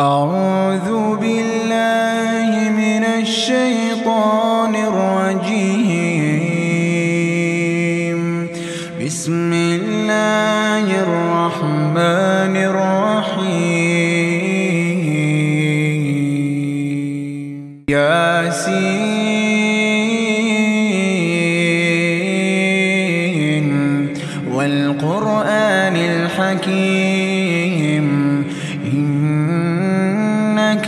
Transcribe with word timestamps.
أعوذ 0.00 1.07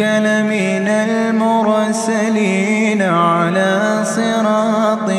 إنك 0.01 0.25
لمن 0.25 0.89
المرسلين 0.89 3.03
على 3.03 4.03
صراط 4.05 5.11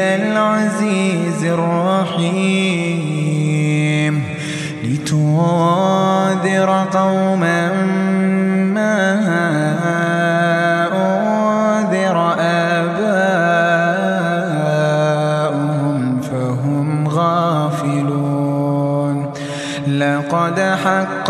العزيز 0.00 1.44
الرحيم. 1.44 2.47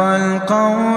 القول 0.00 0.88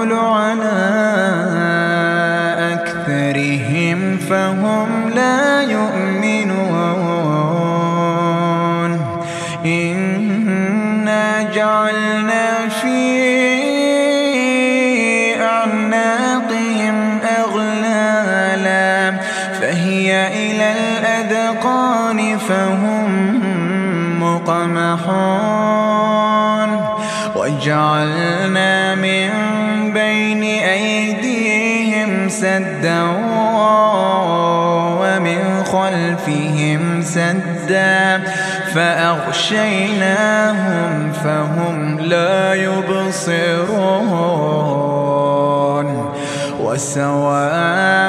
وجعلنا 27.62 28.94
من 28.94 29.30
بين 29.92 30.42
أيديهم 30.42 32.28
سدا 32.28 33.02
ومن 34.98 35.64
خلفهم 35.64 37.02
سدا 37.02 38.22
فأغشيناهم 38.74 40.12
فهم 41.12 42.00
لا 42.00 42.54
يبصرون 42.54 43.22
وسواء 46.60 48.02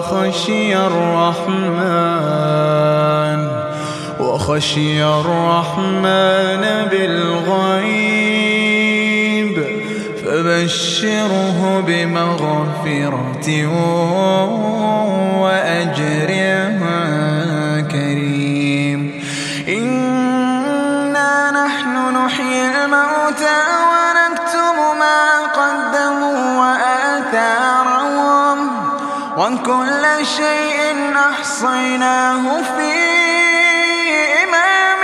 وخشي 0.00 0.72
الرحمن 0.76 1.80
وخشي 4.20 5.04
الرحمن 5.04 6.64
بالغيب 6.90 8.40
فبشره 10.24 11.80
بمغفرة 11.86 13.48
وكل 29.40 30.04
شيء 30.36 30.80
أحصيناه 31.16 32.62
في 32.62 32.92
إمام 34.44 35.02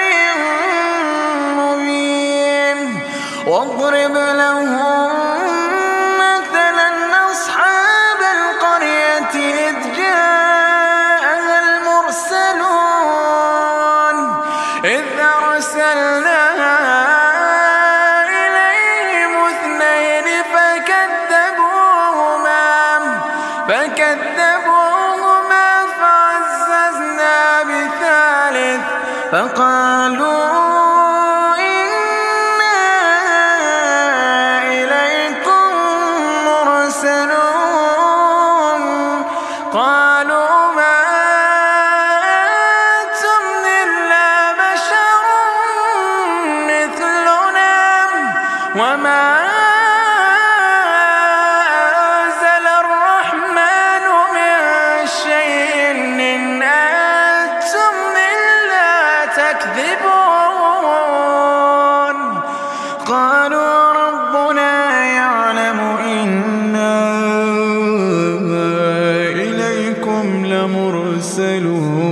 مبين. 1.58 3.00
واضرب 3.46 4.16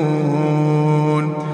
لمرسلون 0.05 1.54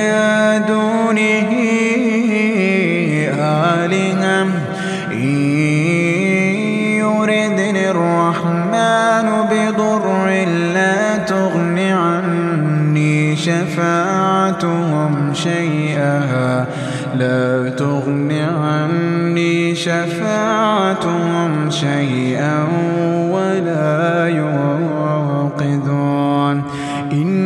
إني 27.11 27.40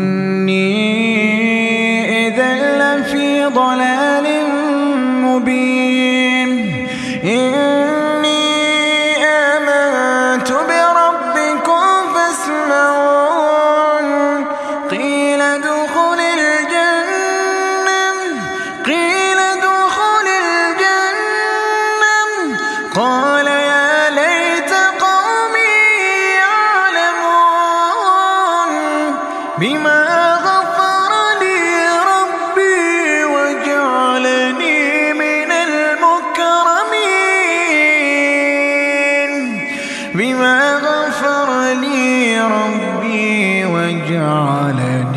بما 40.17 40.75
غفر 40.75 41.73
لي 41.81 42.39
ربي 42.39 43.65
وجعلني 43.65 45.15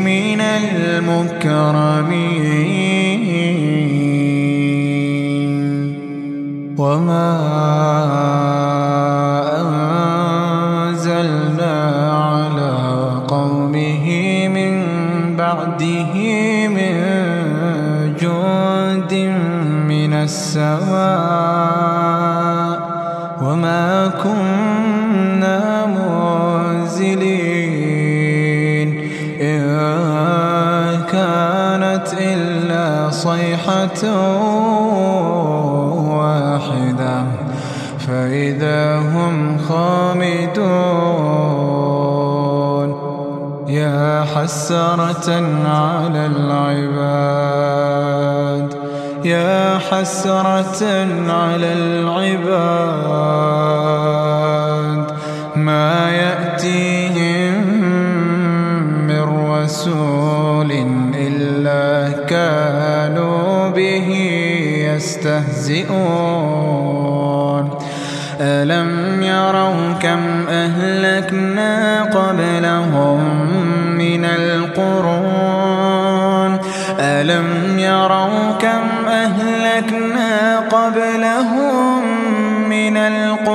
من 0.00 0.40
المكرمين. 0.40 2.19
صيحة 33.10 34.04
واحدة. 36.16 37.24
فإذا 37.98 38.98
هم 38.98 39.58
خامدون 39.58 40.80
يا 43.68 44.24
حسرة 44.34 45.28
على 45.66 46.26
العباد. 46.26 47.70
يا 49.24 49.78
حسرة 49.78 50.82
على 51.28 51.72
العباد. 51.72 52.80
ما 55.56 56.10
يأتيهم 56.10 57.54
من 59.06 59.22
رسول 59.50 60.49
يستهزئون. 65.00 65.90
ألم 68.40 69.22
يروا 69.22 69.92
كم 70.02 70.48
أهلكنا 70.48 72.02
قبلهم 72.02 73.20
من 73.98 74.24
القرون؟ 74.24 75.80
ألم 77.00 77.78
يروا 77.78 78.52
كم 78.60 79.08
أهلكنا 79.08 80.58
قبلهم 80.58 82.04
من 82.68 82.96
القرون؟ 82.96 83.49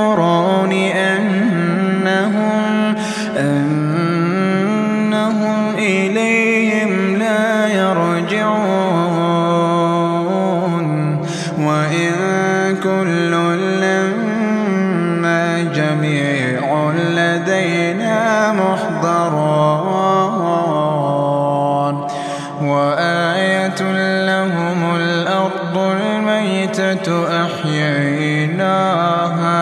أحييناها 28.46 29.56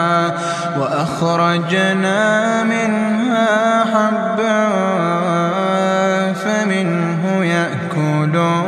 وأخرجنا 0.79 2.63
منها 2.63 3.83
حبا 3.83 4.69
فمنه 6.33 7.45
يأكلون. 7.45 8.63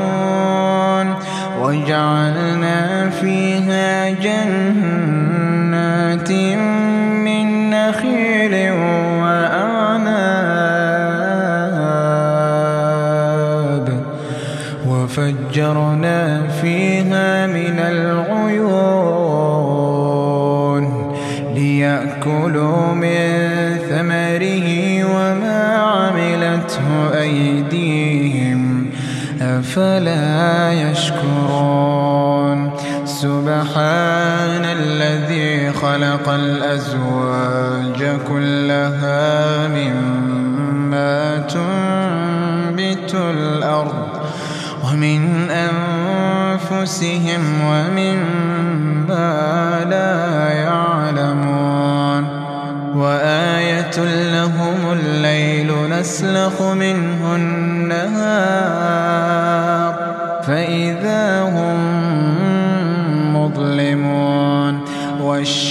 وجعلنا 1.61 3.09
فيها 3.09 4.09
جنات 4.09 5.11
من 7.25 7.69
نخيل 7.69 8.71
وأعناب. 9.21 10.05
وفجرنا 14.87 15.84
أفلا 29.65 30.73
يشكرون. 30.73 32.71
سبحان 33.05 34.65
الذي 34.65 35.71
خلق 35.73 36.29
الأزواج 36.29 38.19
كلها 38.27 39.67
مما 39.67 41.37
تنبت 41.37 43.15
الأرض 43.15 44.07
ومن 44.83 45.49
أنفسهم 46.69 47.41
ومما 47.69 49.35
لا 49.89 50.53
يعلمون. 50.53 52.45
وآية 52.95 53.97
لهم 54.33 54.91
الليل 54.91 55.69
نسلخ 55.89 56.61
منه 56.61 57.35
النهار 57.35 57.64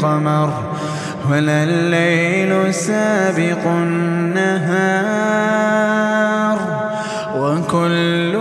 القمر 0.00 0.50
ولا 1.30 1.64
الليل 1.64 2.74
سابق 2.74 3.66
النهار 3.66 5.00
وكل 7.36 8.36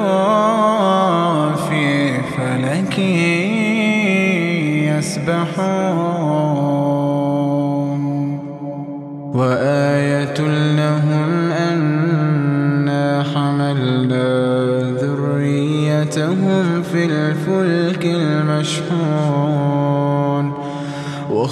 في 1.69 2.13
فلك 2.37 2.99
يسبحون. 4.97 5.99
وآية 9.33 10.39
لهم 10.77 11.51
أنا 11.51 13.23
حملنا 13.33 14.27
ذريتهم 15.01 16.65
في 16.83 17.05
الفلك 17.05 18.05
المشحون. 18.05 19.28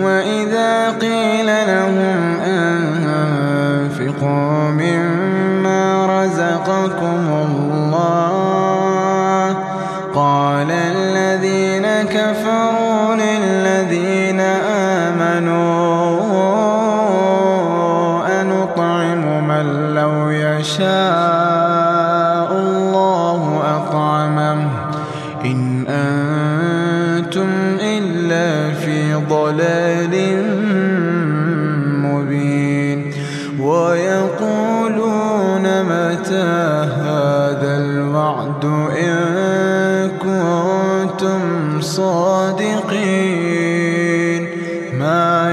وإذا 0.00 0.90
قيل 0.90 1.46
لهم 1.46 2.40
أنفقوا 3.10 3.90
مما 4.70 6.06
رزقكم 6.22 7.28
الله 7.46 8.40
قال 10.14 10.70
الذين 10.70 11.86
كفروا 12.02 13.14
للذين 13.14 14.40
آمنوا 15.00 15.60
أنطعم 18.40 19.48
من 19.48 19.94
لو 19.94 20.30
يشاء 20.30 21.49
صادقين. 42.00 43.60
ما 44.98 45.52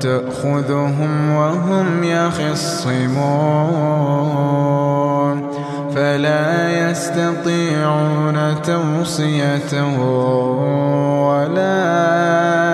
تأخذهم 0.00 1.30
وهم 1.36 2.04
يخصمون. 2.04 3.34
فلا 5.94 6.90
يستطيعون 6.90 8.54
توصية 8.62 9.82
ولا 11.28 12.73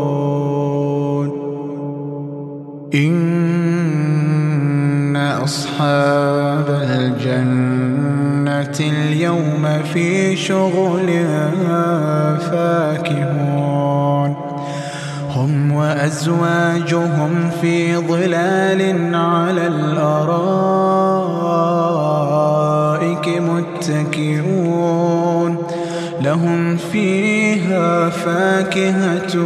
إن 2.93 3.21
أصحاب 5.43 6.65
الجنة 6.69 8.79
اليوم 8.79 9.67
في 9.93 10.35
شغل 10.35 11.07
فاكهون. 12.51 14.35
هم 15.35 15.71
وأزواجهم 15.71 17.49
في 17.61 17.97
ظلال 17.97 19.15
على 19.15 19.67
الأرائك 19.67 20.21
متكئون. 23.41 25.57
لهم 26.21 26.77
فيها 26.77 28.09
فاكهة 28.09 29.37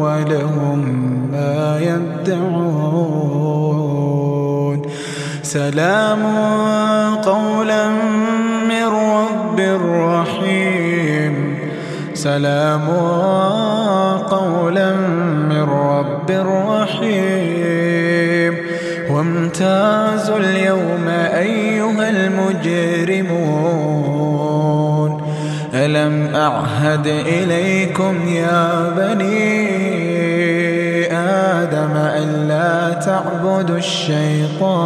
ولهم 0.00 0.75
ما 1.56 1.80
يبدعون 1.80 3.16
سلام 5.42 6.22
قولا 7.24 7.88
من 8.68 8.84
رب 8.84 9.58
رحيم. 9.80 11.34
سلام 12.14 12.86
قولا 14.36 14.90
من 15.50 15.62
رب 15.62 16.30
رحيم. 16.70 18.54
وامتازوا 19.10 20.38
اليوم 20.38 21.08
أيها 21.34 22.10
المجرمون. 22.10 23.76
ألم 25.74 26.34
أعهد 26.34 27.06
إليكم 27.06 28.28
يا 28.28 28.92
بني 28.96 29.65
آدم 31.66 31.96
ألا 31.96 32.92
تعبدوا 32.92 33.78
الشيطان. 33.78 34.76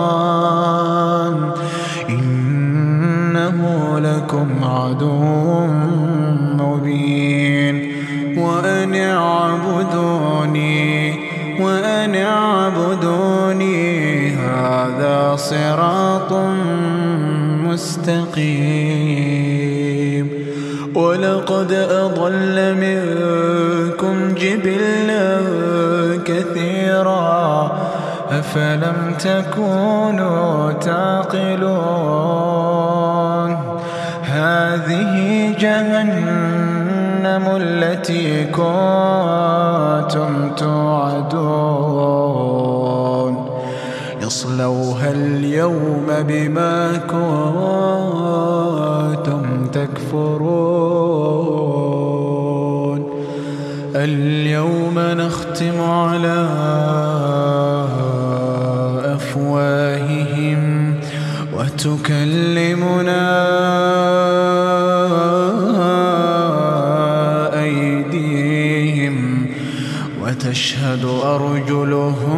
إنه 2.08 3.60
لكم 3.98 4.48
عدو 4.64 5.66
مبين. 6.60 7.92
وأن 8.38 8.94
اعبدوني 8.94 10.70
وأن 11.60 12.14
اعبدوني 12.14 13.80
هذا 14.30 15.36
صراط 15.36 16.32
مستقيم. 17.64 18.90
ولقد 20.94 21.72
أضل 21.90 22.74
منكم 22.74 24.34
جبلا 24.34 25.40
كثيرا 27.00 27.72
أفلم 28.30 29.14
تكونوا 29.18 30.72
تعقلون؟ 30.72 31.80
هذه 34.22 35.54
جهنم 35.58 37.44
التي 37.56 38.44
كنتم 38.44 38.70
توعدون. 40.56 41.90
يصلوها 44.22 45.10
اليوم 45.10 46.06
بما 46.28 46.96
كنتم 49.16 49.66
تكفرون. 49.72 50.89
اليوم 54.04 54.98
نختم 54.98 55.80
على 55.80 56.48
أفواههم 59.04 60.94
وتكلمنا 61.52 63.20
أيديهم 67.62 69.46
وتشهد 70.22 71.04
أرجلهم 71.04 72.29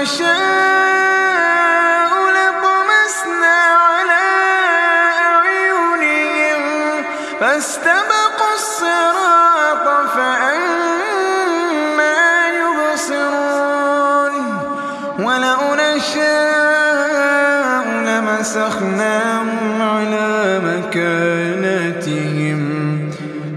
نشاء 0.00 0.30
لطمسنا 2.36 3.56
على 3.84 4.24
أعينهم. 5.28 6.62
فاستبقوا 7.40 8.54
الصراط 8.54 9.86
فأنا 10.14 12.14
يبصرون. 12.60 14.34
ولو 15.18 15.62
نشاء 15.74 17.84
لمسخناهم 18.06 19.82
على 19.82 20.30
مكانتهم. 20.64 22.60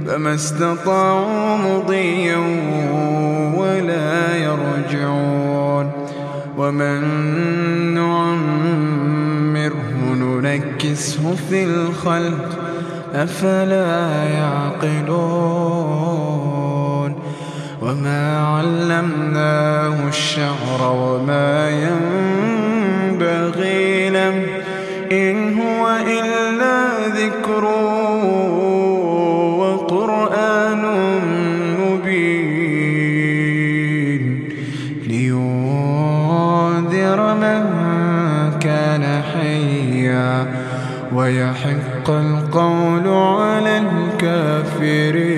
فما 0.07 0.33
استطاعوا 0.35 1.57
في 11.49 11.63
الخلق 11.63 12.59
أفلا 13.13 14.23
يعقلون 14.23 15.93
وما 17.81 18.47
علمناه 18.47 20.07
الشعر 20.07 20.81
وما 20.91 21.69
ينبغي 23.11 24.09
له 24.09 24.45
إن 25.11 25.52
ويحق 41.15 42.09
القول 42.09 43.07
على 43.07 43.77
الكافرين. 43.77 45.33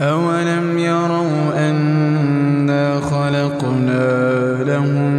أولم 0.00 0.78
يروا 0.78 1.70
أنا 1.70 3.00
خلقنا 3.00 4.64
لهم 4.64 5.14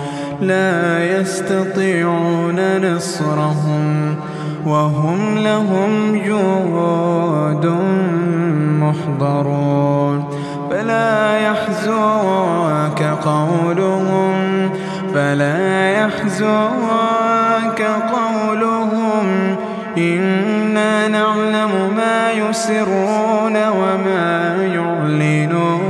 لا 0.41 1.19
يستطيعون 1.19 2.77
نصرهم 2.95 4.15
وهم 4.65 5.37
لهم 5.37 6.21
جود 6.25 7.65
محضرون. 8.81 10.25
فلا 10.71 11.39
يحزنك 11.39 13.01
قولهم 13.25 14.69
فلا 15.13 15.91
يحزنك 15.91 17.81
قولهم. 18.13 19.55
إنا 19.97 21.07
نعلم 21.07 21.93
ما 21.97 22.31
يسرون 22.31 23.55
وما 23.69 24.55
يعلنون. 24.75 25.80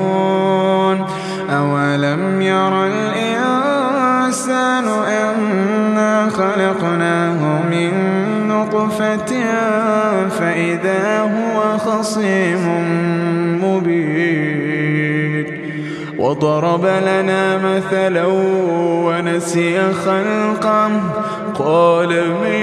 نطفة 8.62 9.32
فإذا 10.30 11.19
هو 11.19 11.78
خصيم 11.78 12.65
مبين. 13.63 15.45
وضرب 16.17 16.86
لنا 16.86 17.58
مثلا 17.58 18.26
ونسي 19.06 19.93
خلقه 19.93 20.91
قال 21.60 22.10
من 22.43 22.62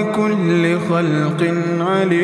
بكل 0.00 0.78
خلق 0.88 1.40
عليم. 1.80 2.20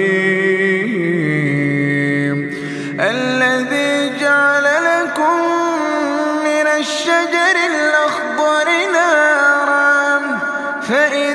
الذي 3.01 4.19
جعل 4.21 4.65
لكم 4.65 5.39
من 6.45 6.67
الشجر 6.81 7.57
الأخضر 7.73 8.69
نارا 8.93 10.07
فإذا 10.89 11.26